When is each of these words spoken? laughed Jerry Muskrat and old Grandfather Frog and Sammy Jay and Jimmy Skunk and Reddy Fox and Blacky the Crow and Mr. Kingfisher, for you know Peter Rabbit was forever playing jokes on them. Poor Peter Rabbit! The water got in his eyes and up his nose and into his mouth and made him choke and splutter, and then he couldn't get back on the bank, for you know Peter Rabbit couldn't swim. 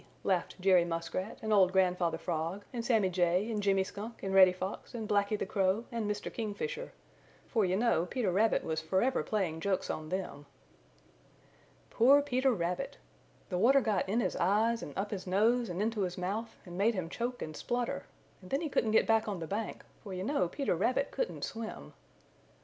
laughed 0.23 0.59
Jerry 0.59 0.83
Muskrat 0.83 1.37
and 1.43 1.53
old 1.53 1.71
Grandfather 1.71 2.17
Frog 2.17 2.63
and 2.73 2.83
Sammy 2.83 3.11
Jay 3.11 3.51
and 3.51 3.61
Jimmy 3.61 3.83
Skunk 3.83 4.23
and 4.23 4.33
Reddy 4.33 4.51
Fox 4.51 4.95
and 4.95 5.07
Blacky 5.07 5.37
the 5.37 5.45
Crow 5.45 5.85
and 5.91 6.09
Mr. 6.09 6.33
Kingfisher, 6.33 6.91
for 7.47 7.65
you 7.65 7.75
know 7.75 8.07
Peter 8.07 8.31
Rabbit 8.31 8.63
was 8.63 8.81
forever 8.81 9.21
playing 9.21 9.59
jokes 9.59 9.91
on 9.91 10.09
them. 10.09 10.47
Poor 11.91 12.23
Peter 12.23 12.51
Rabbit! 12.51 12.97
The 13.49 13.59
water 13.59 13.79
got 13.79 14.09
in 14.09 14.21
his 14.21 14.35
eyes 14.37 14.81
and 14.81 14.97
up 14.97 15.11
his 15.11 15.27
nose 15.27 15.69
and 15.69 15.83
into 15.83 16.01
his 16.01 16.17
mouth 16.17 16.57
and 16.65 16.75
made 16.75 16.95
him 16.95 17.07
choke 17.07 17.43
and 17.43 17.55
splutter, 17.55 18.07
and 18.41 18.49
then 18.49 18.61
he 18.61 18.69
couldn't 18.69 18.89
get 18.97 19.05
back 19.05 19.27
on 19.27 19.37
the 19.37 19.45
bank, 19.45 19.85
for 20.03 20.15
you 20.15 20.23
know 20.23 20.47
Peter 20.47 20.75
Rabbit 20.75 21.11
couldn't 21.11 21.43
swim. 21.43 21.93